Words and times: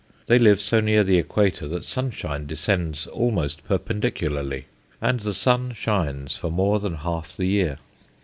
They 0.25 0.39
live 0.39 0.59
so 0.61 0.79
near 0.79 1.03
the 1.03 1.19
equator 1.19 1.67
that 1.67 1.85
sunshine 1.85 2.47
descends 2.47 3.05
almost 3.05 3.63
perpendicularly 3.65 4.65
and 4.99 5.19
the 5.19 5.35
sun 5.35 5.73
shines 5.73 6.35
for 6.35 6.49
more 6.49 6.79
than 6.79 6.95
half 7.05 7.37
the 7.37 7.45
year. 7.45 7.77